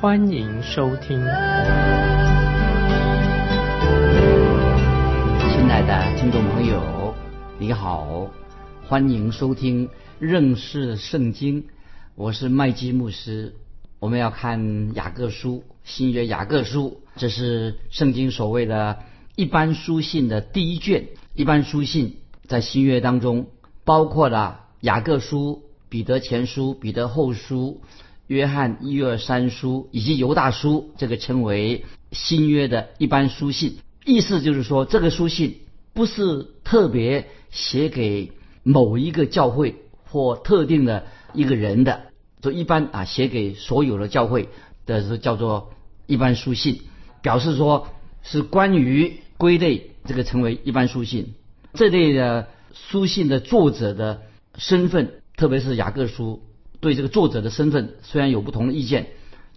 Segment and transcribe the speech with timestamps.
[0.00, 1.18] 欢迎收听。
[1.18, 1.28] 亲
[5.68, 7.14] 爱的听众朋友，
[7.58, 8.30] 你好，
[8.86, 11.66] 欢迎收听认识圣经。
[12.14, 13.54] 我是麦基牧师，
[13.98, 19.00] 我们要看雅各书，新约雅各书，这是圣经所谓的
[19.36, 21.08] 一般书信的第一卷。
[21.34, 22.16] 一般书信
[22.48, 23.48] 在新约当中
[23.84, 27.82] 包括了雅各书、彼得前书、彼得后书、
[28.30, 33.78] 约翰一二三书以及犹大书，这个称为新约的一般书信。
[34.04, 35.62] 意思就是说，这个书信
[35.94, 38.30] 不是特别写给
[38.62, 42.02] 某一个教会或特定的一个人的。
[42.40, 44.48] 就一般啊，写给所有的教会
[44.86, 45.72] 的是叫做
[46.06, 46.82] 一般书信，
[47.22, 47.88] 表示说
[48.22, 51.34] 是关于归类这个成为一般书信。
[51.74, 54.22] 这类的书信的作者的
[54.56, 56.44] 身份，特别是雅各书
[56.80, 59.08] 对这个作者的身份虽然有不同的意见，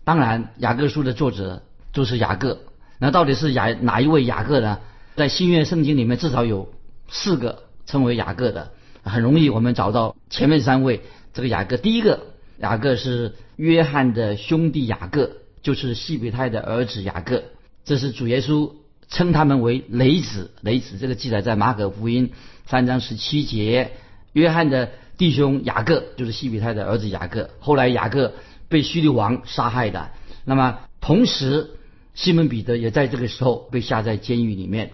[0.04, 2.60] 当然雅各书的作者就是雅各。
[3.00, 4.80] 那到底是雅哪一位雅各呢？
[5.16, 6.74] 在新约圣经里面至少有
[7.10, 8.72] 四个称为雅各的，
[9.04, 11.02] 很容易我们找到前面三位
[11.34, 11.78] 这个雅各。
[11.78, 12.20] 第一个。
[12.60, 15.32] 雅各是约翰的兄弟，雅各
[15.64, 17.44] 就是西比泰的儿子雅各。
[17.84, 18.72] 这是主耶稣
[19.10, 22.32] 称他们为雷子，雷子这个记载在马可福音
[22.68, 23.92] 三章十七节。
[24.34, 28.34] 约翰的弟兄雅各就是西比泰的儿子雅各，后来雅各
[28.68, 30.10] 被希律王杀害的。
[30.44, 31.72] 那么同时，
[32.14, 34.92] 西门彼得也在这个时候被下在监狱里面。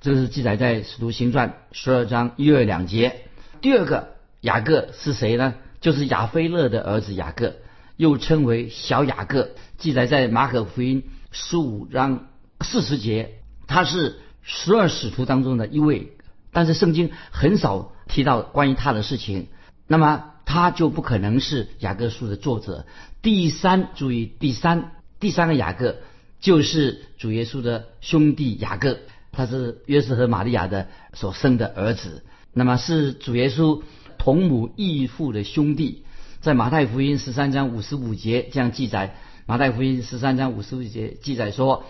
[0.00, 3.22] 这是记载在使徒行传十二章一二两节。
[3.60, 5.54] 第二个雅各是谁呢？
[5.80, 7.54] 就是亚菲勒的儿子雅各，
[7.96, 12.26] 又称为小雅各，记载在马可福音十五章
[12.60, 13.38] 四十节。
[13.66, 16.12] 他是十二使徒当中的一位，
[16.52, 19.48] 但是圣经很少提到关于他的事情。
[19.86, 22.86] 那么他就不可能是雅各书的作者。
[23.20, 25.96] 第三，注意第三，第三个雅各
[26.40, 28.98] 就是主耶稣的兄弟雅各，
[29.32, 32.24] 他是约瑟和玛利亚的所生的儿子。
[32.52, 33.82] 那么是主耶稣。
[34.18, 36.04] 同母异父的兄弟，
[36.40, 39.16] 在马太福音十三章五十五节这样记载。
[39.46, 41.82] 马太福音十三章五十五节记载说：“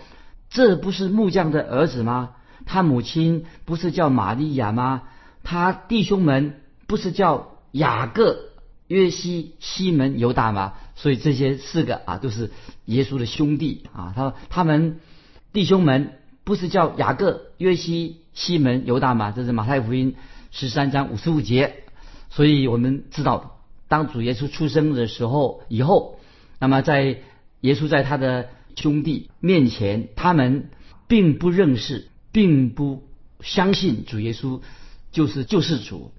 [0.49, 2.31] 这不是木匠的儿子吗？
[2.65, 5.03] 他母亲不是叫玛利亚吗？
[5.43, 8.39] 他弟兄们不是叫雅各、
[8.87, 10.73] 约西、西门、犹大嘛？
[10.95, 12.49] 所以这些四个啊，都是
[12.85, 14.13] 耶稣的兄弟啊。
[14.15, 15.01] 他他们
[15.51, 16.13] 弟兄们
[16.45, 19.31] 不是叫雅各、约西、西门、犹大嘛？
[19.31, 20.15] 这是马太福音
[20.51, 21.83] 十三章五十五节。”
[22.31, 26.19] 所以我们知道，当主耶稣出生的时候以后，
[26.59, 27.19] 那么在
[27.61, 30.69] 耶稣在他的兄弟面前，他们
[31.07, 33.03] 并不认识，并不
[33.41, 34.61] 相信主耶稣
[35.11, 36.11] 就是救世主。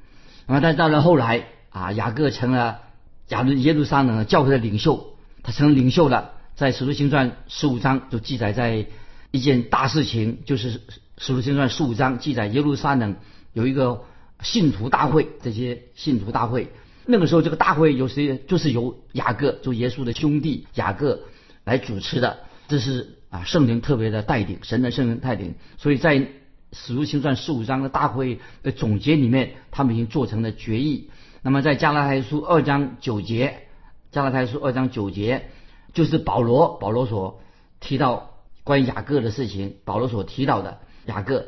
[0.47, 2.81] 那么，但到了后来啊，雅各成了
[3.29, 6.33] 亚伦耶路撒冷教会的领袖，他成了领袖了。
[6.55, 8.87] 在使徒行传十五章就记载在
[9.31, 10.81] 一件大事情，就是
[11.19, 13.17] 使徒行传十五章记载耶路撒冷
[13.53, 14.05] 有一个。
[14.43, 16.69] 信徒大会，这些信徒大会，
[17.07, 18.37] 那个时候这个大会有谁？
[18.47, 21.21] 就是由雅各，就耶稣的兄弟雅各
[21.65, 22.41] 来主持的。
[22.69, 25.55] 这是啊，圣灵特别的带领，神的圣灵带领。
[25.79, 26.29] 所以在
[26.75, 31.09] 使徒行传十五章的大会的总结里面，他们已经做成了决议。
[31.41, 33.69] 那么在加拉太书二章九节，
[34.11, 35.49] 加拉太书二章九节
[35.93, 37.41] 就是保罗保罗所
[37.81, 38.31] 提到
[38.65, 41.47] 关于雅各的事情，保罗所提到的雅各。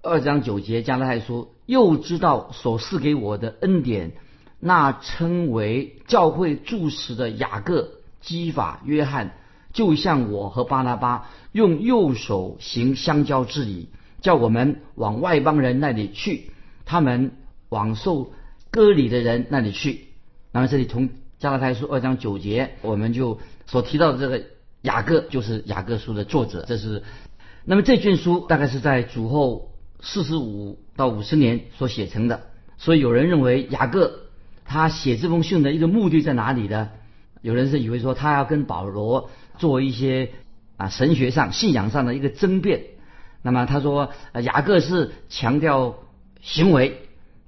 [0.00, 4.12] 二章九节，加拉太书又知道所赐给我的恩典，
[4.60, 9.34] 那称为教会柱石的雅各、基法、约翰，
[9.72, 13.88] 就像我和巴拿巴用右手行相交之礼，
[14.20, 16.50] 叫我们往外邦人那里去，
[16.84, 17.32] 他们
[17.68, 18.32] 往受
[18.70, 20.06] 割礼的人那里去。
[20.52, 24.44] 那么这里从加拉太书二章九节，我们就所提到的这个
[24.82, 26.64] 雅各，就是雅各书的作者。
[26.66, 27.02] 这是
[27.64, 29.68] 那么这卷书大概是在主后。
[30.00, 32.42] 四十五到五十年所写成的，
[32.76, 34.28] 所以有人认为雅各
[34.64, 36.90] 他写这封信的一个目的在哪里呢？
[37.42, 39.28] 有人是以为说他要跟保罗
[39.58, 40.30] 做一些
[40.76, 42.84] 啊神学上、信仰上的一个争辩。
[43.42, 44.10] 那么他说
[44.42, 45.96] 雅各是强调
[46.40, 47.00] 行为，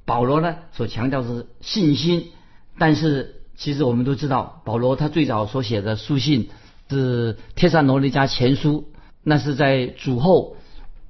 [0.05, 2.31] 保罗呢所强调是信心。
[2.79, 6.49] 但是其实我们都知道，保罗他最早所写的书信
[6.89, 8.87] 是《帖撒罗尼迦前书》，
[9.23, 10.57] 那是在主后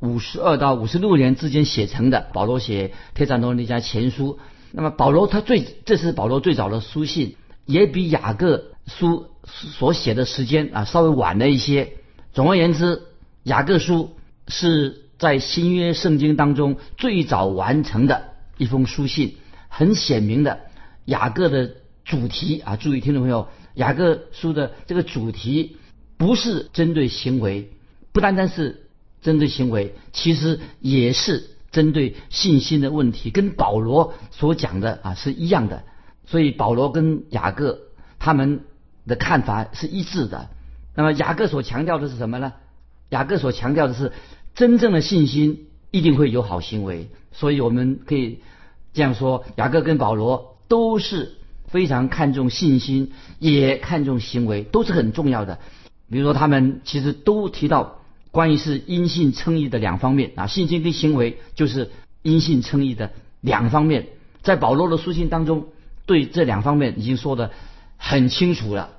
[0.01, 2.29] 五十二到五十六年之间写成的。
[2.33, 4.35] 保罗写《帖撒罗尼迦前书》，
[4.73, 7.37] 那么保罗他最这是保罗最早的书信，
[7.67, 11.93] 也比雅各书所写的时间啊稍微晚了一些。
[12.33, 13.03] 总而言之，
[13.45, 14.17] 雅各书
[14.51, 19.37] 是在新约圣经当中最早完成的一封书信，
[19.69, 20.61] 很显明的
[21.05, 25.77] 雅各的主题啊，注意听众朋友，雅各书的这个主题
[26.17, 27.71] 不是针对行为，
[28.13, 28.89] 不单单是
[29.23, 35.85] 针对行为，其实也是针对信心的问题，跟保罗所讲的啊是一样的。
[36.27, 37.81] 所以保罗跟雅各
[38.19, 38.61] 他们
[39.07, 40.49] 的看法是一致的。
[40.95, 42.53] 那么雅各所强调的是什么呢？
[43.09, 44.13] 雅各所强调的是
[44.55, 48.41] 真正的信心一定会有好行为，所以我们可以
[48.93, 51.35] 这样说：雅各跟保罗都是
[51.67, 55.59] 非常看重信心，也看重行为，都是很重要的。
[56.11, 58.01] 比如说，他们其实都提到
[58.31, 61.91] 关于是因信称义的两方面啊，信心跟行为就是
[62.23, 64.09] 因信称义的两方面。
[64.43, 65.67] 在保罗的书信当中，
[66.07, 67.51] 对这两方面已经说的
[67.97, 68.91] 很清楚了。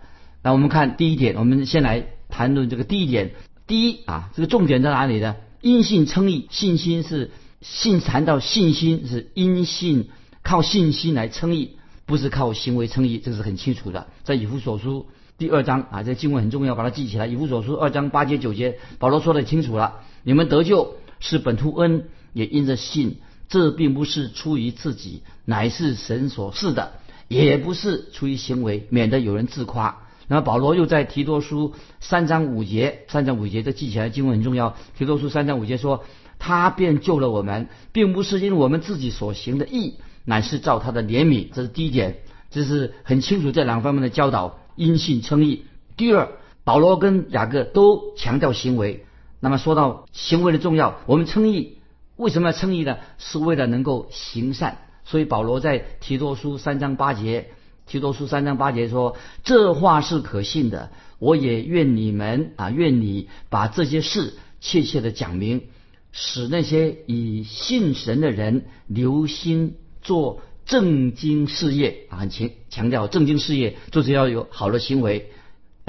[0.44, 3.32] 那我们看第一点，我们先来谈论这个第一点。
[3.72, 5.38] 第一啊，这个重点在哪里呢？
[5.62, 7.32] 因信称义，信心是
[7.62, 10.10] 信谈到信心是因信
[10.44, 14.08] 靠信心来称义，不是靠行为称义，这是很清楚的。
[14.26, 15.08] 在以弗所书
[15.38, 17.28] 第二章啊，这经文很重要，把它记起来。
[17.28, 23.20] 以弗所书二章八节九节，保罗说的清楚了：你们得救是本图恩，也因着信。
[23.48, 26.92] 这并不是出于自己，乃是神所赐的；
[27.30, 30.10] 也不是出于行为，免得有人自夸。
[30.32, 34.78] 那么保罗又在提多书三章五节，三章五节这记起来经文很重要。
[34.98, 36.06] 提多书三章五节说，
[36.40, 41.50] 他便救了我们，并不是因为我们自己所行的义，乃是照他的怜悯。
[41.52, 42.20] 这是第一点，
[42.50, 45.66] 这是很清楚这两方面的教导，因信称义。
[45.98, 46.30] 第二，
[46.64, 49.06] 保罗跟雅各都强调行为。
[49.42, 51.80] 那么说到行为的重要，我们称义
[52.16, 53.00] 为什么要称义呢？
[53.18, 54.78] 是为了能够行善。
[55.04, 57.50] 所以保罗在提多书三章八节。
[57.88, 65.64] 提多书三章八节说：“这话是可信的，我也愿你们啊，愿你把这些事切切的讲明，
[66.14, 75.30] 使那些以信神的人留心做正经事业啊，很强强调正经事业就是要有好的行为，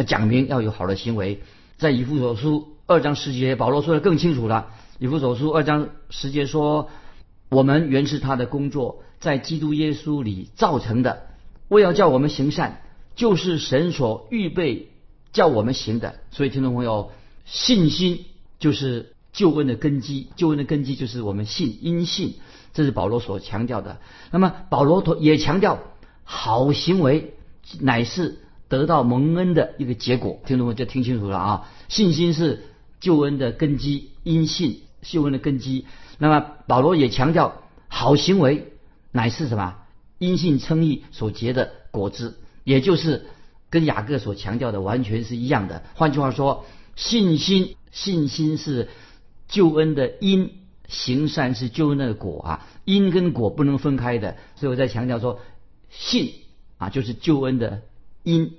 [0.05, 1.43] 讲明要有好的行为。
[1.77, 4.71] 在以弗所书二章十节，保罗说的更清楚了。
[4.99, 6.91] 以弗所书二章十节说：
[7.49, 11.27] 我们原是他的工作，在基督耶稣里造成的。”
[11.73, 12.83] 为要叫我们行善，
[13.17, 14.91] 就是神所预备
[15.33, 16.17] 叫我们行的。
[16.31, 17.11] 所以，听众朋友，
[17.47, 18.27] 信心
[18.59, 22.35] 就是救恩的根基，救恩的根基就是我们信，因信，
[22.75, 24.01] 这是保罗所强调的。
[24.31, 25.79] 那么，保罗也强调，
[26.25, 27.33] 好行为
[27.81, 30.41] 乃是得到蒙恩的一个结果。
[30.45, 31.71] 听众朋友就听清楚了啊！
[31.89, 32.67] 信心是
[33.01, 35.87] 救恩的根基，因信救恩的根基。
[36.19, 38.73] 那么，保罗也强调，好行为
[39.11, 39.77] 乃是什么？
[40.23, 43.27] 因信称义所结的果子，也就是
[43.71, 45.83] 跟雅各所强调的完全是一样的。
[45.95, 46.65] 换句话说，
[46.95, 48.89] 信心信心是
[49.49, 50.51] 救恩的因，
[50.87, 54.37] 行善是救恩的果啊，因跟果不能分开的。
[54.55, 55.41] 所以我在强调说，
[55.91, 56.35] 信
[56.79, 57.83] 啊就是救恩的
[58.23, 58.53] 因，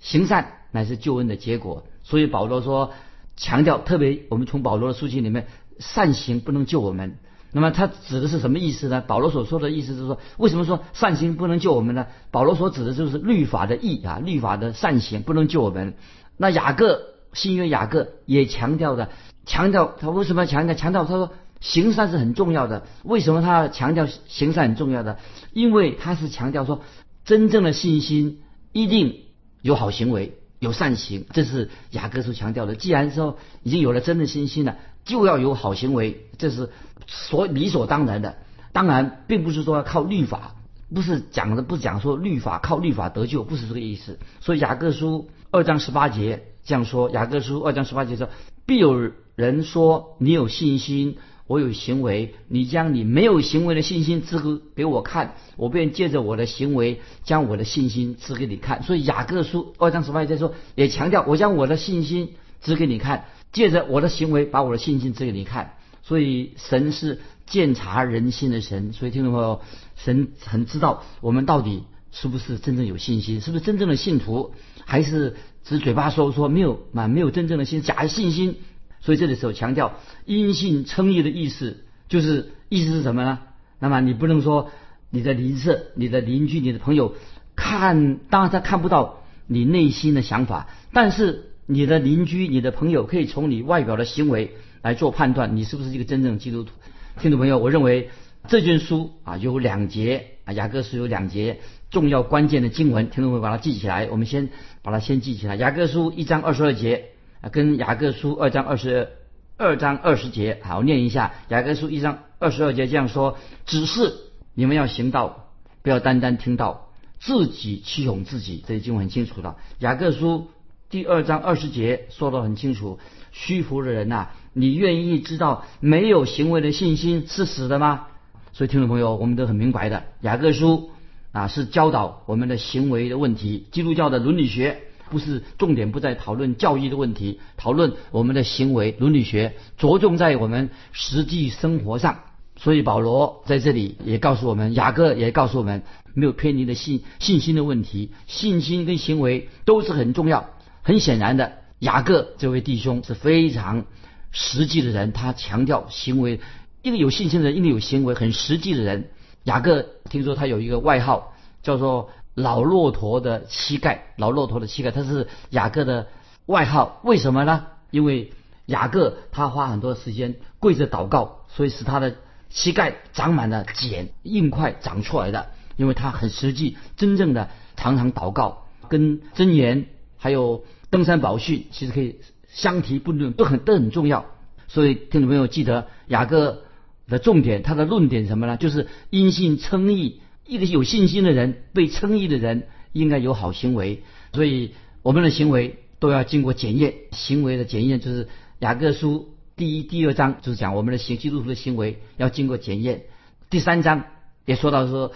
[0.00, 1.84] 行善乃是救恩的结果。
[2.02, 2.94] 所以保罗说
[3.36, 7.18] 强调，特别我们从保罗的书信里面，善行不能救我们。
[7.52, 9.00] 那么他指的是什么意思呢？
[9.00, 12.06] 保罗所说的意思是说，为什么说善行不能救我们呢？
[12.30, 15.94] 保罗所指的就是律法的义啊，律法的善行不能救我们。
[16.36, 17.02] 那雅各
[17.32, 19.10] 新约雅各也强调的，
[19.46, 20.74] 强调他为什么要强调？
[20.74, 22.86] 强调他说行善是很重要的。
[23.02, 25.18] 为什么他强调行善很重要的？
[25.52, 26.82] 因为他是强调说，
[27.24, 28.42] 真正的信心
[28.72, 29.22] 一定
[29.60, 32.76] 有好行为，有善行，这是雅各所强调的。
[32.76, 34.76] 既然说已经有了真的信心了。
[35.02, 36.68] 就要有好行为，这是
[37.10, 38.36] 所理所当然的。
[38.72, 40.54] 当然，并不是说要靠律法，
[40.94, 44.20] 不是讲的，不讲说律法靠律法得救，不是这个意思。
[44.40, 48.28] 所以雅各书二章十八节这样说：雅各书二章十八节说，
[48.66, 51.16] 必有人说你有信心，
[51.48, 54.38] 我有行为，你将你没有行为的信心支
[54.76, 58.84] 给我看，我便借着我的行为将我的信心支给你看。
[58.84, 63.24] 所以雅各书二章十八节说，也强调我将我的信心指给你看。
[63.52, 65.74] 借着我的行为，把我的信心指给你看。
[66.02, 68.92] 所以神是鉴察人心的神。
[68.92, 69.60] 所以听众朋友，
[69.96, 74.54] 神很知道我们到底是不是真正有信心，是不是真正的信徒，
[74.84, 78.56] 还是只嘴巴说说没有满没有真正的信假的信心。
[79.00, 83.38] 所以这里时候强调因信称义的意思，就是意思是什么呢？
[83.78, 84.70] 那么你不能说
[85.10, 87.14] 你的邻舍、你的邻居、你的朋友
[87.56, 91.46] 看，当然他看不到你内心的想法，但是。
[91.72, 96.72] 你的邻居、你的朋友可以从你外表的行为来做判断，你是不是一个真正基督徒。
[97.18, 98.10] 听众朋友，我认为
[98.48, 101.60] 这卷书啊有两节啊，雅各书有两节
[101.90, 104.08] 重要关键的经文，听众朋友把它记起来。
[104.10, 104.48] 我们先
[104.82, 105.56] 把它先记起来。
[105.56, 107.06] 雅各书一章二十二节
[107.40, 109.08] 啊，跟雅各书二章二十
[109.56, 111.34] 二章二十节，好念一下。
[111.48, 114.14] 雅各书一章二十二节这样说：只是
[114.54, 115.50] 你们要行道，
[115.82, 116.86] 不要单单听到。
[117.18, 119.58] 自己欺哄自己，这已经很清楚了。
[119.78, 120.48] 雅各书
[120.88, 122.98] 第二章二十节说得很清楚：
[123.30, 128.06] 虚浮的人呐，你愿意知道没有行为的信心是死的吗？
[128.52, 130.02] 所以听众朋友，我们都很明白的。
[130.20, 130.90] 雅各书
[131.32, 133.66] 啊，是教导我们的行为的问题。
[133.70, 142.20] 基督教的伦理学不是重点，不在讨论教义的问题，讨论我们的行为伦理学，着重在我们实际生活上。
[142.56, 145.82] 所以保罗在这里也告诉我们，雅各也告诉我们。
[146.12, 150.50] 没有偏离的信信心的问题，信心跟行为都是很重要。
[150.82, 153.84] 很显然的，雅各这位弟兄是非常
[154.32, 156.40] 实际的人，他强调行为。
[156.82, 159.10] 一个有信心的人，一个有行为很实际的人。
[159.44, 166.08] 雅各听说他有一个外号叫做“老骆驼的膝盖”，老骆驼的膝盖，他是雅各的
[166.46, 167.00] 外号。
[167.04, 167.66] 为什么呢？
[167.90, 168.32] 因为
[168.64, 172.16] 雅各他花很多时间跪着祷告，所以使他的
[172.48, 175.50] 膝盖长满了茧，硬块长出来的。
[175.76, 182.20] 因为他很实际，真正的常常祷告，跟真言还有登山宝训，其实可以
[182.52, 184.26] 相提并论，都很都很重要。
[184.68, 186.62] 所以听众朋友记得雅各
[187.08, 188.56] 的重点，他的论点什么呢？
[188.56, 194.02] 就是因信称义，一个有信心的人，被称义的人应该有好行为。
[194.32, 198.28] 所以我们的行为都要经过检验，行为的检验就是
[198.58, 203.02] 雅各书第一、第二章就是讲我们的行基督徒的行为要经过检验。
[203.48, 204.04] 第三章
[204.44, 205.12] 也说到说。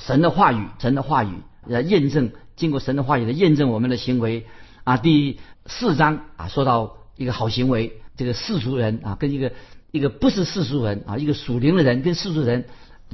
[0.00, 1.30] 神的话语，神的话语
[1.66, 4.46] 来验证，经过神的话语的验证，我们的行为
[4.88, 4.96] 啊。
[4.96, 9.52] 第四章啊，说到一个好行为，这个世俗人啊，跟一个
[9.90, 12.64] 一个不是世俗人啊，一个属灵的人跟世俗人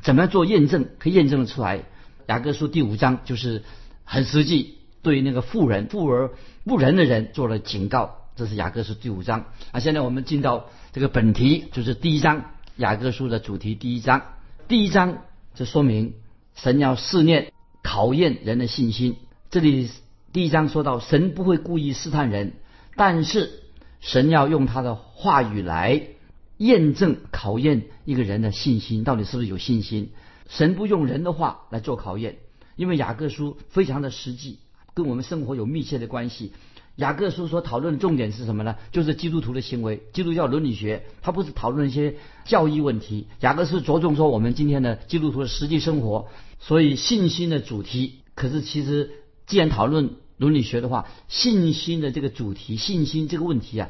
[0.02, 1.82] 怎么样做验证，可以验证的出来。
[2.26, 3.64] 雅各书第五章就是
[4.04, 6.30] 很实际，对那个富人、富而
[6.64, 8.18] 不仁的人做了警告。
[8.36, 9.80] 这是雅各书第五章啊。
[9.80, 13.74] 现在我们进到这个本题，就是第一章雅各书的主题。
[13.74, 14.22] 第一章，
[14.68, 15.18] 第一章
[15.54, 16.14] 就说明。
[16.56, 17.52] 神要试验、
[17.82, 19.16] 考验人的信心。
[19.50, 19.90] 这里
[20.34, 22.54] 第一章说到，神不会故意试探人，
[22.96, 23.62] 但是
[24.00, 26.08] 神要用他的话语来
[26.56, 30.10] 验证、考验一个人的信心，到底是不是有信心。
[30.48, 32.38] 神不用人的话来做考验，
[32.74, 34.58] 因为雅各书非常的实际，
[34.92, 36.52] 跟我们生活有密切的关系。
[36.96, 38.74] 雅各书所讨论的重点是什么呢？
[38.90, 43.28] 就是基督徒的行为，基督教伦理学，它不是讨论一些教义问题。
[43.38, 46.26] 雅各是着重说我们今天的基督徒的实际生活，
[46.58, 48.18] 所以信心的主题。
[48.34, 49.12] 可是其实
[49.46, 53.88] 既然讨论伦理学的话，信心的这个主题，信心这个问题啊，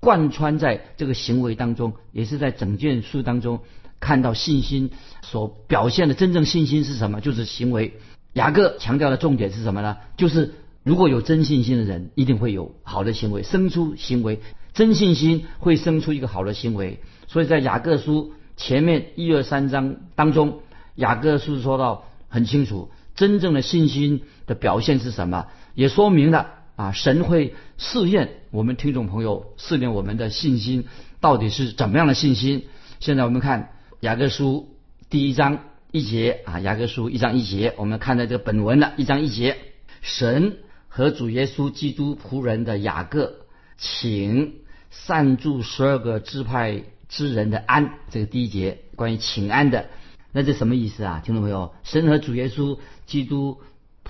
[0.00, 3.60] 贯穿在这个行为当中，也是在整卷书当中
[4.00, 4.90] 看到信心
[5.22, 7.20] 所表现的真正信心是什么？
[7.20, 7.98] 就是行为。
[8.32, 9.96] 雅各强调的重点是什么呢？
[10.16, 10.54] 就是。
[10.86, 14.38] 如果有真信心的人，一定会有好的行为，生出行为。
[14.72, 17.00] 真信心会生出一个好的行为。
[17.26, 20.60] 所以在雅各书前面一二三章当中，
[20.94, 30.86] 雅各书说到很清楚，真正的信心的表现是什么，也说明了啊，神会试验我们听众朋友，试验我们的信心
[31.20, 32.66] 到底是怎么样的信心。
[32.98, 34.74] 现在我们看雅各书
[35.08, 35.60] 第一章
[35.92, 39.56] 一节啊，雅各书一章一节，我们看到这个本文的一章一节，
[40.02, 40.56] 神。
[40.88, 43.34] 和主耶稣基督仆人的雅各，
[43.76, 44.54] 请
[44.88, 47.98] 善助十二个支派之人的安。
[48.10, 49.90] 这个第一节关于请安的，
[50.32, 51.20] 那这什么意思啊？
[51.22, 51.74] 听众朋友？
[51.82, 53.60] 神和主耶稣基督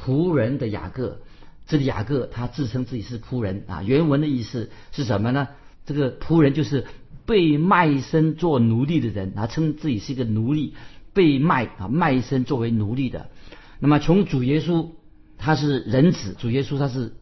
[0.01, 1.23] 仆人的雅各，
[1.67, 3.83] 这里雅各他自称自己是仆人啊。
[3.83, 5.49] 原文的意思是什么呢？
[5.85, 6.87] 这个仆人就是
[7.27, 10.75] 被卖身做奴隶的人，他称自己是一个奴隶，
[11.13, 13.29] 被卖啊卖身作为奴隶的。
[13.79, 14.89] 那么从主耶稣。
[15.39, 17.13] 他是人子，主耶稣他是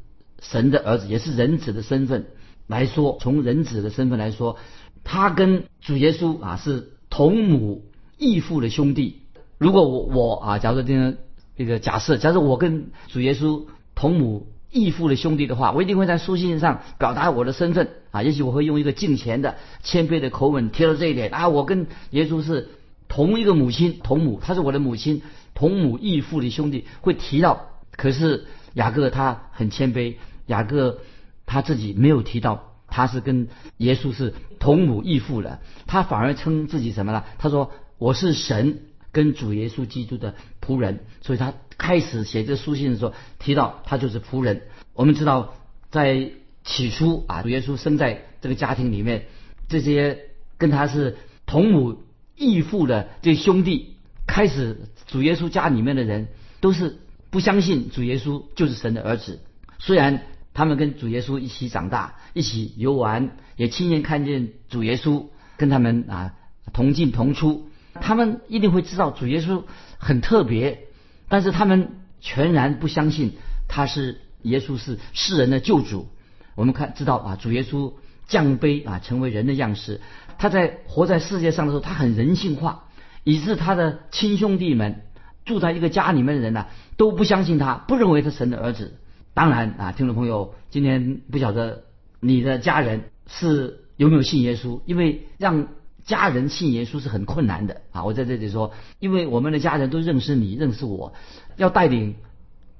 [0.41, 2.27] 神的儿子，也是人子的身份
[2.69, 4.57] 来说，从人子的身份来说，
[5.03, 7.85] 他跟主耶稣啊是同母
[8.17, 9.23] 异父的兄弟。
[9.59, 11.17] 如果我我啊，假如这样
[11.57, 13.65] 一个假设，假设我跟主耶稣
[14.05, 22.69] 同母异父的兄弟的话，我一定会在书信上表达我的身份啊，也许我会用一个敬虔的谦卑的口吻提到这一点啊，我跟耶稣是
[23.09, 25.23] 同一个母亲，同母，他是我的母亲，
[25.55, 27.71] 同母异父的兄弟会提到。
[27.97, 28.45] 可是
[28.75, 30.17] 雅各他很谦卑，
[30.49, 30.99] 雅各
[31.47, 37.25] 他自己没有提到他是跟耶稣是同母异父的，他反而称自己什么呢？
[37.39, 38.81] 他说我是神
[39.15, 44.63] 跟主耶稣基督的仆人，所以他开始写这书信的时候提到他就是仆人。
[44.93, 45.55] 我们知道
[45.91, 46.33] 在
[46.65, 49.27] 起初啊，主耶稣生在这个家庭里面，
[49.69, 50.19] 这些
[50.59, 51.17] 跟他是
[51.47, 52.03] 同母
[52.37, 53.95] 异父的这兄弟，
[54.27, 56.27] 开始主耶稣家里面的人
[56.61, 56.99] 都是
[57.31, 59.41] 不相信主耶稣就是神的儿子。
[59.79, 60.23] 虽然
[60.55, 66.35] 他们跟主耶稣一起长大，一起游玩，也亲眼看见主耶稣跟他们啊
[66.73, 67.69] 同进同出，
[68.01, 69.63] 他们一定会知道主耶稣
[69.99, 70.89] 很特别，
[71.29, 73.33] 但是他们全然不相信
[73.69, 76.09] 他是耶稣是世人的救主。
[76.55, 77.93] 我们看知道啊，主耶稣
[78.27, 80.01] 降卑啊，成为人的样式。
[80.39, 82.85] 他在活在世界上的时候，他很人性化，
[83.23, 85.03] 以致他的亲兄弟们
[85.45, 88.99] 住在一个家里面的人呢，都不相信他，不认为他神的儿子。
[89.35, 91.85] 当然啊，听众朋友，今天不晓得
[92.21, 95.69] 你的家人是有没有信耶稣，因为让
[96.05, 98.05] 家人信耶稣是很困难的啊。
[98.05, 101.15] 我在这里说，因为我们的家人都认识你，认识我，
[101.57, 102.15] 要带领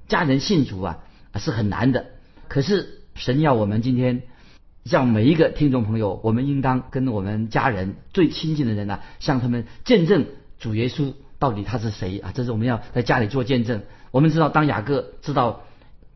[0.07, 0.99] 家人信主啊
[1.35, 2.05] 是很难的。
[2.47, 4.23] 可是神要我们今天，
[4.85, 10.25] 向每一个听众朋友，我们应当跟我们家人最亲近的人呢，向他们见证
[10.59, 12.31] 主耶稣到底他是谁啊？
[12.33, 13.83] 这是我们要在家里做见证。
[14.11, 15.63] 我们知道，当雅各知道。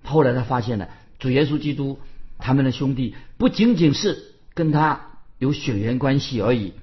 [0.01, 0.87] 后来他发现了
[1.19, 1.99] 主耶稣基督，
[2.37, 5.01] 他们的兄弟不仅仅是跟他
[5.39, 6.73] 有血缘关系而已，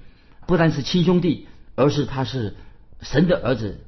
[0.47, 2.55] 不单是亲兄弟，而是他是
[3.01, 3.79] 神的儿子，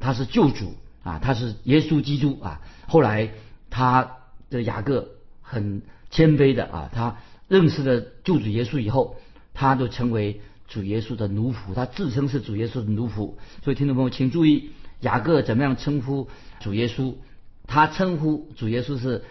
[0.00, 2.60] 他是救主啊，他是耶稣基督啊。
[2.88, 3.30] 后来
[3.70, 4.16] 他
[4.50, 5.08] 的雅各
[5.40, 7.16] 很谦卑的啊，他
[7.48, 9.16] 认识了救主耶稣以后，
[9.54, 13.34] 他就成为主耶稣的奴仆，他自称是主耶稣的奴仆。
[13.62, 16.28] 所以听众朋友，请注意雅各怎么样称呼
[16.60, 17.14] 主耶稣。
[17.66, 19.24] 他称呼主耶稣是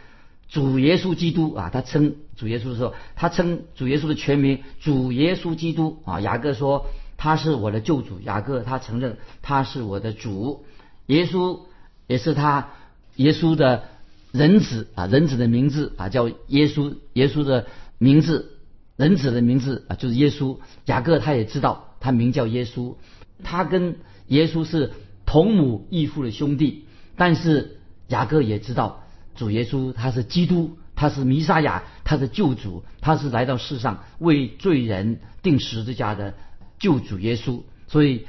[0.51, 6.22] 主耶稣基督啊，他称主耶稣的时候，他称主耶稣的全名主耶稣基督啊。
[6.22, 6.86] 雅各说
[7.17, 10.65] 他是我的救主，雅各他承认他是我的主，
[11.08, 11.62] 耶稣
[12.05, 12.70] 也是他
[13.15, 13.86] 耶稣的
[14.31, 17.65] 人子啊，人子的名字啊叫耶稣，耶稣的
[17.97, 18.52] 名字，
[18.97, 20.60] 人子的名字啊就是耶稣。
[20.86, 22.95] 雅各他也知道他名叫耶稣，
[23.43, 23.95] 他跟
[24.28, 24.91] 耶稣是
[25.25, 27.78] 同母异父的兄弟，但是。
[28.08, 29.00] 雅各也知道
[29.36, 36.36] 主耶稣他是基督，他是弥撒亚，他是救主，他是来到世上为罪人定十字架的
[36.80, 37.63] 救主耶稣。
[37.88, 38.28] 所以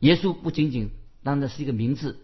[0.00, 0.90] 耶稣不仅仅
[1.22, 2.20] 当然是一个名字，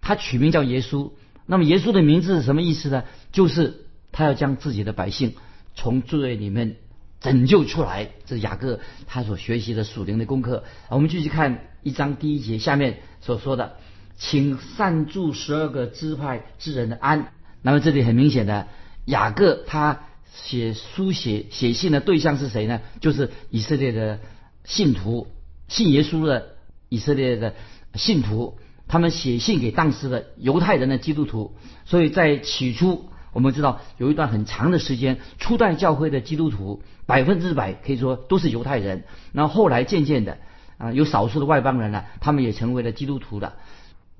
[0.00, 1.12] 他取名叫耶稣。
[1.46, 3.04] 那么耶稣的名字是什么意思呢？
[3.32, 5.34] 就是他要将自己的百姓
[5.74, 6.76] 从罪里面
[7.20, 8.10] 拯救出来。
[8.26, 10.64] 这是雅各他所学习的属灵的功课。
[10.90, 13.76] 我们继续看一章第一节下面所说的。
[14.20, 17.32] 请善助十二个支派之人的安。
[17.68, 18.66] 那么这里很明显的，
[19.04, 20.00] 雅各他
[20.32, 22.80] 写书写写信的对象是谁呢？
[23.02, 24.20] 就是以色列的
[24.64, 25.26] 信徒，
[25.68, 26.54] 信耶稣的
[26.88, 27.54] 以色列的
[27.92, 31.56] 信徒，他们写信给当时的犹太人的基督徒。
[31.84, 39.04] 所以在起初，我们知道有一段很长的时间，初代教会的基督徒百分之百可以说都是犹太人。
[39.32, 40.38] 然后后来渐渐的
[40.78, 43.56] 啊，有少数的外邦人呢，他们也成为了基督徒了。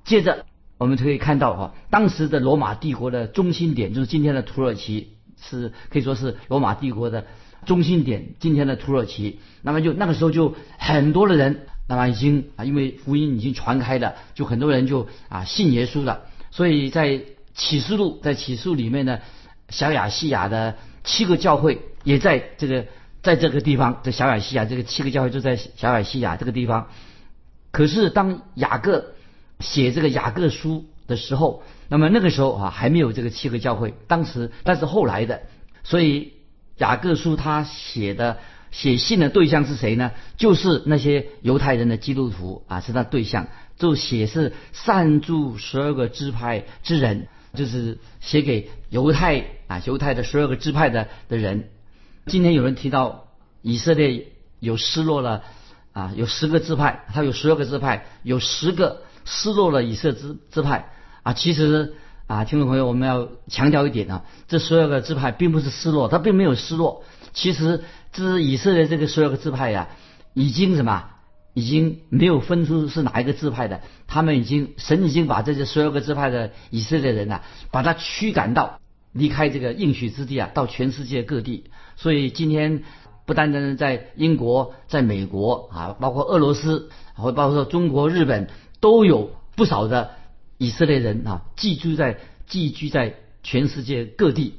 [0.05, 0.45] 接着，
[0.79, 7.27] 我们可以看到哈，当时的罗马帝国的中心点就是今天的土耳其，是可以说是罗马帝国的
[7.67, 8.35] 中心点。
[8.39, 16.27] 今天的土耳其，那么就那个时候就很多的人，那么已经啊，因为福音已经传开了，就很多人就啊信耶稣了。
[16.53, 17.23] 所以在
[17.55, 19.19] 启示录，在启示录里面呢，
[19.71, 22.87] 小亚细亚的七个教会也在这个
[23.21, 26.87] 在这个地方，在小亚细亚这个七个教会就在小亚细亚这个地方。
[27.73, 29.18] 可是当雅各。
[29.61, 35.43] 写这个雅各书的时候，那么那个时候啊还没有这个七个教会，当时但是后来的，
[35.83, 36.35] 所以
[36.77, 38.39] 雅各书他写的
[38.71, 40.13] 写信的对象是谁呢？
[40.37, 51.71] 就是那些犹太人的基督徒啊，是他对象，就写是善助十二个支派之人，就是写给犹太啊犹太的十二个支派的的人。
[52.27, 53.29] 今天有人提到
[53.63, 54.27] 以色列
[54.61, 55.43] 有失落了
[55.93, 59.03] 啊，有十个支派，他有十二个支派，有十个。
[59.31, 60.91] 失落了以色列支支派
[61.23, 61.95] 啊，其实
[62.27, 67.05] 啊，听众朋友，我们要强调一点啊，这十二个支派并不是失落，他并没有失落。
[67.35, 69.89] 其实这以色列这个十二个支派呀，
[70.33, 71.11] 已经什么，
[71.53, 78.81] 已经没有分出是哪一个支派的，他们已经神已经把这些十二个支派的以色列人呐，把他驱赶到
[79.13, 81.65] 离开这个应许之地啊，到全世界各地。
[81.97, 82.83] 所以今天
[83.27, 88.49] 不单单在英国、在美国啊，包括俄罗斯，或包括中国、日本。
[88.81, 90.13] 都有不少的
[90.57, 94.55] 以色列人啊，寄居在寄居在全世界各地，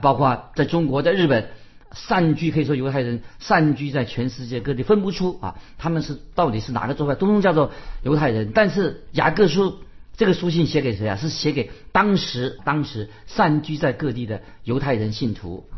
[0.00, 1.48] 包括在中国、在日本，
[1.92, 8.52] 散居可以说犹太人散居在全世界各地，分不出啊，他们是到底是哪个宗派，通通叫做犹太人。
[8.54, 9.78] 但是雅各书
[10.16, 11.16] 这个书信写给谁啊？
[11.16, 15.68] 是写给当时当时散居在各地的犹太人信徒。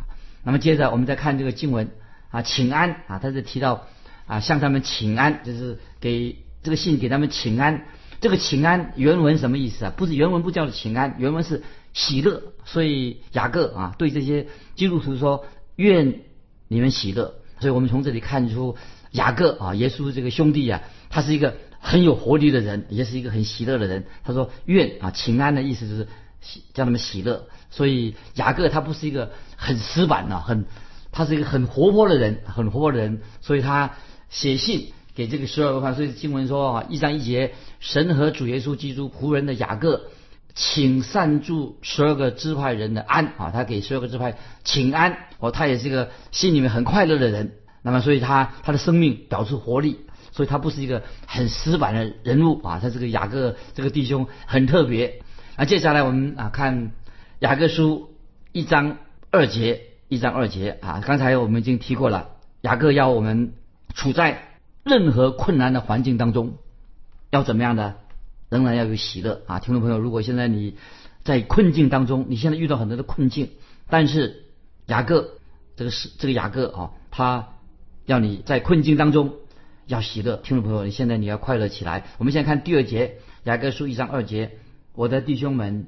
[0.43, 1.89] 那么接着我们再看这个经文
[2.31, 3.87] 啊，请安啊，他是提到
[4.25, 7.85] 啊向他们请安，就是给这个信给他们请安。
[8.19, 9.93] 这个请安原文什么意思啊？
[9.95, 12.43] 不是原文不叫做请安，原文是喜乐。
[12.65, 15.45] 所以雅各啊对这些基督徒说：
[15.77, 16.23] 愿
[16.67, 17.35] 你们喜乐。
[17.61, 18.75] 所以我们从这里看出
[19.11, 24.03] 雅各啊，耶稣这个兄弟啊，他是一个很有活力的人，也是一个很喜乐的人。
[24.25, 26.09] 他说愿啊请安的意思就是
[26.41, 27.47] 喜叫他们喜乐。
[27.71, 30.65] 所以雅各他不是一个很死板的，很
[31.13, 33.21] 他是一个很活泼的人，很活泼的人。
[33.39, 33.93] 所以他
[34.29, 34.91] 写信。
[35.17, 40.11] 给这个十二个派，所以经文说啊，一章一节，神和主耶稣基督仆人的雅各，
[40.53, 47.53] 请善助十二个支派人的安啊，他给十二个支派请安哦，他也是一个心里面很快乐的人。
[47.81, 50.01] 那么，所以他他的生命表示活力，
[50.31, 52.77] 所以他不是一个很死板的人物啊。
[52.79, 55.23] 他这个雅各这个弟兄很特别。
[55.57, 56.91] 那接下来我们啊看
[57.39, 58.11] 雅各书
[58.51, 58.97] 一章
[59.31, 62.29] 二节，一章二节啊，刚才我们已经提过了，
[62.61, 63.53] 雅各要我们
[63.95, 64.43] 处在。
[64.87, 66.53] 任何困难的环境当中，
[67.29, 67.95] 要怎么样呢？
[68.49, 69.59] 仍然要有喜乐啊！
[69.59, 70.77] 听众朋友，如果现在你
[71.25, 73.49] 在困境当中，你现在遇到很多的困境，
[73.89, 74.45] 但是
[74.85, 75.31] 雅各
[75.75, 77.49] 这个是这个雅各啊，他
[78.05, 79.33] 要你在困境当中
[79.85, 80.37] 要喜乐。
[80.37, 82.05] 听众朋友，你现在你要快乐起来。
[82.19, 84.51] 我们现在看第二节，雅各书一章二节：
[84.93, 85.87] 我的弟兄们，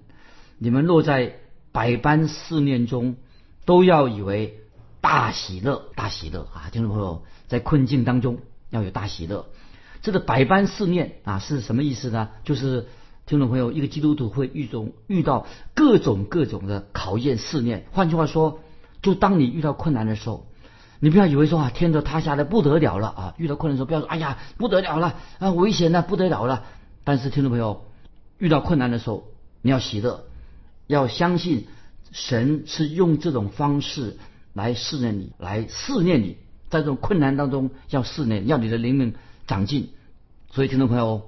[0.57, 1.35] 你们落在
[1.71, 3.15] 百般试炼中，
[3.63, 4.59] 都要以为
[4.99, 6.69] 大喜乐，大喜乐啊！
[6.73, 8.39] 听众朋友，在困境当中。
[8.69, 9.47] 要有大喜乐，
[10.01, 12.29] 这个百般试炼啊是什么意思呢？
[12.43, 12.87] 就是
[13.25, 17.85] 听众朋友，一个基督徒会遇种遇到各种各种的考验试炼。
[17.91, 18.59] 换句话说，
[19.01, 20.47] 就当你遇到困难的时候，
[20.99, 23.33] 你不要以为说啊天都塌下来不得了了啊！
[23.37, 26.65] 遇到困难的时候，不要说哎呀不得了了啊危险了不得了了。
[27.03, 27.85] 但是听众朋友，
[28.37, 29.27] 遇到困难的时候，
[29.61, 30.25] 你要喜乐，
[30.87, 31.67] 要相信
[32.11, 34.17] 神是用这种方式
[34.53, 36.37] 来试验你，来试炼你。
[36.69, 39.13] 在这种困难当中，要试炼，要你的灵命
[39.47, 39.89] 长进。
[40.51, 41.23] 所以，听众朋友，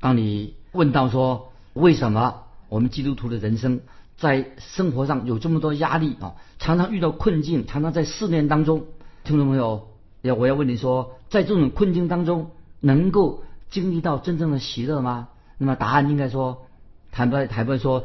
[0.00, 3.80] 当你问到说，为什么我们基督徒的人生
[4.16, 6.34] 在生活上有这么多压力啊？
[6.58, 8.86] 常常遇到困境，常常在试炼当中。
[9.24, 9.88] 听众朋友，
[10.22, 15.28] 要我要问你说，在这种困境当中，能够经历到真正的喜乐吗？
[15.58, 16.66] 那么答案应该说，
[17.10, 18.04] 坦白坦白说，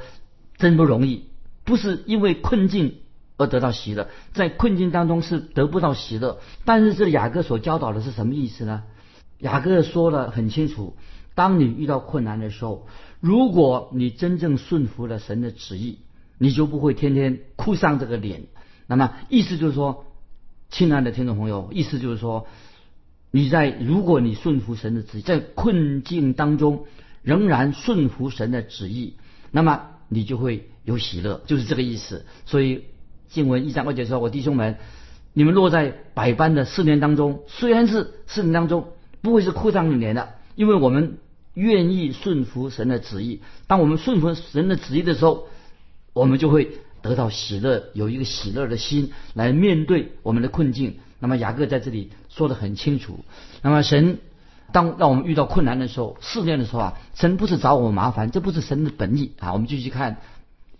[0.58, 1.26] 真不容易。
[1.64, 2.96] 不是因为困境。
[3.38, 6.40] 而得到喜乐，在困境当中是得不到喜乐。
[6.64, 8.84] 但是这雅各所教导的是什么意思呢？
[9.40, 10.96] 雅各说的很清楚：
[11.34, 12.86] 当你遇到困难的时候，
[13.20, 15.98] 如果你真正顺服了神的旨意，
[16.38, 18.44] 你就不会天天哭丧这个脸。
[18.86, 20.06] 那么意思就是说，
[20.70, 22.46] 亲爱的听众朋友，意思就是说，
[23.32, 26.86] 你在如果你顺服神的旨意，在困境当中
[27.24, 29.16] 仍然顺服神的旨意，
[29.50, 32.28] 那么你就会有喜乐，就是这个意思。
[32.46, 32.84] 所以。
[33.32, 34.76] 经文一章二节说：“我弟兄们，
[35.32, 38.90] 你们落在百般的试炼当中，虽然是试炼当中，
[39.22, 41.18] 不会是哭丧脸的，因为我们
[41.54, 43.40] 愿意顺服神的旨意。
[43.68, 45.48] 当我们顺服神的旨意的时候，
[46.12, 50.98] 我们就会得到喜乐，有一个喜乐的心来面对我们的困境。
[51.20, 53.24] 那么雅各在这里说的很清楚。
[53.62, 54.18] 那么神
[54.74, 59.54] 当让我们遇到困难的时候、试炼的时候啊，神不是找我们麻烦，这不是神的本意啊。
[59.54, 60.18] 我们继续看。”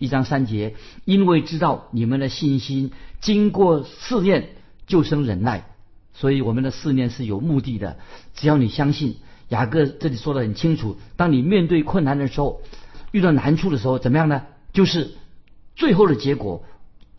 [0.02, 0.74] 一章三节，
[1.06, 4.50] 因为知道你们的信心经过试炼
[4.88, 5.68] 就生忍耐，
[6.12, 8.00] 所以我们的试炼是有目的的。
[8.34, 9.18] 只要你相信，
[9.50, 12.64] 雅各这里说的很清楚，当你面对困难的时候，
[13.12, 14.42] 遇到难处的时候，怎么样呢？
[14.74, 15.12] 就是
[15.76, 16.66] 最后的结果，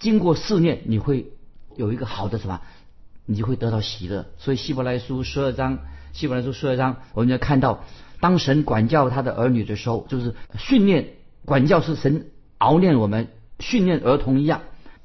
[0.00, 1.30] 经过试炼，你会
[1.76, 2.60] 有一个好的什么？
[3.26, 4.26] 你就会得到喜乐。
[4.38, 5.78] 所以希伯来书十二章，
[6.12, 7.84] 希伯来书十二章，我们要看到，
[8.18, 11.10] 当神管教他的儿女的时候，就是训练
[11.44, 12.26] 管教是神。
[12.62, 13.26] 熬练我们
[13.58, 14.60] 训练儿童一样，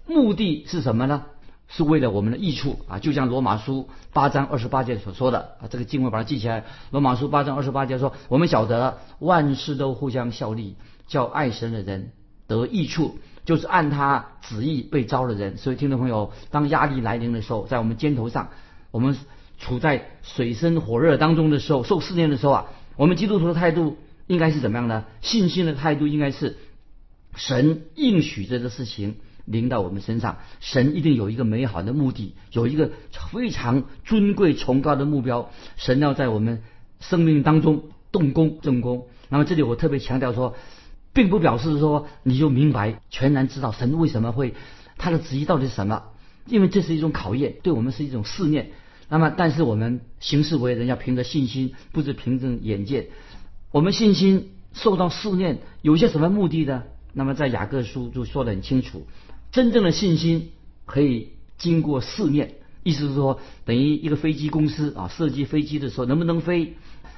[0.06, 1.24] 目的是什么呢？
[1.67, 3.00] 是为了我们的益处啊！
[3.00, 6.63] 就像罗马书八章二十八节所说的啊，这个经文把它记起来。
[6.91, 10.76] 罗马书八章二十八节说：“我们晓得万事都互相效力，
[11.08, 12.12] 叫爱神的人
[12.46, 18.50] 得益处，就是按他旨意被招的人。”所以，听众朋友，当压力来临的时候，在我们肩头上，
[18.91, 19.17] 我们
[19.58, 22.65] 处在水深火热当中的时候，受试炼的时候啊，
[22.98, 25.04] 我们基督徒的态度应该是怎么样呢？
[25.22, 26.56] 信心的态度应该是。
[27.38, 32.91] 神应许这个事情临到我们身上，神一定有一个美好的目的，有一个
[33.32, 35.50] 非常尊贵崇高的目标。
[35.78, 36.63] 神要在我们
[37.00, 39.08] 生命当中动工正工。
[39.30, 40.56] 那么这里我特别强调说，
[41.13, 44.56] 并不表示说你就明白全然知道神为什么会
[44.97, 46.04] 他的旨意到底是什么，
[46.47, 48.71] 因为这是一种考验，对我们是一种试炼。
[49.10, 53.08] 那么但是我们行事为人要凭着信心，不是凭着眼见。
[53.71, 56.84] 我们信心受到试炼，有些什么目的呢？
[57.17, 59.08] 那么在雅各书就说得很清楚，
[59.51, 60.51] 真正的信心
[60.86, 62.53] 可以经过试验，
[62.84, 66.75] 意思是说，等于一个飞机公司啊，设计飞机的时候能不能飞？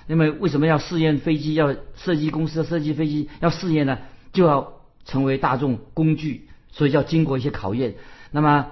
[0.08, 1.54] 那么为什么要试验飞机？
[1.54, 3.98] 要设计公司设计飞机要试验呢？
[4.32, 4.72] 就要
[5.04, 7.96] 成为大众工具，所以要经过一些考验。
[8.32, 8.68] 那么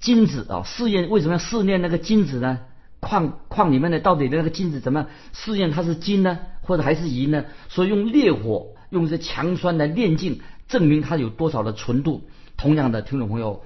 [0.00, 2.60] 金子啊，试验为什么要试验那个金子呢？
[3.00, 7.44] 矿矿里面的到底那个金子怎么试验它是金呢，或者还是银呢？
[7.68, 10.40] 所以用烈火，用这强酸来炼净，
[10.70, 12.22] 证明它有多少的纯度。
[12.56, 13.62] 同样的，听众朋友，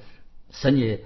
[0.51, 1.05] 神也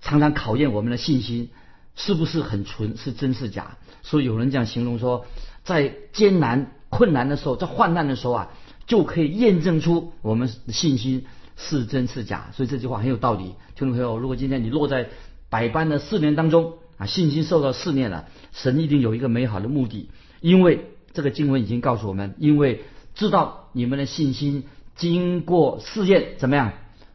[0.00, 1.50] 常常考验我们的信心，
[1.94, 3.76] 是不是很纯，是真是假？
[4.02, 5.24] 所以有人这样形容说。
[5.64, 8.50] 在艰难困难的时候，在患难的时候啊，
[8.86, 11.24] 就可以验证出我们的信心
[11.56, 12.50] 是真是假。
[12.52, 15.08] 所以这句话很有道理，听众朋友，如果今天你落在
[15.48, 20.10] 百般的试炼当中啊，信心受到试炼了，神一定有一个美好的目的，
[20.42, 22.82] 因为这个经文已经告诉我们，因为
[23.14, 26.72] 知道你们的信心经过试验怎么样，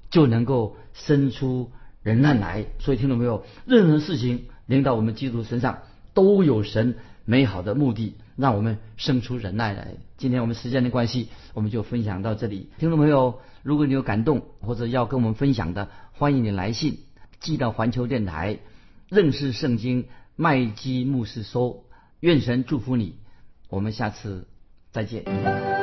[0.10, 1.72] 就能够生出
[2.04, 2.66] 忍耐来。
[2.80, 5.80] 所以听众朋友，任何事情临到我们基督身上，
[6.14, 8.16] 都有神美好的目的。
[8.36, 9.96] 让我们生出忍耐来。
[10.16, 12.70] 今天我们时间的关系，我们就分享到这里。
[12.78, 17.00] 听众朋友，如果你有感动或者要跟我们分享的，欢迎你来信
[17.42, 18.60] 寄到环球电台
[19.10, 20.06] 认识圣经
[20.38, 21.84] 麦基牧师收。
[22.22, 23.16] 愿神祝福你，
[23.68, 24.48] 我们下次
[24.94, 25.79] 再见。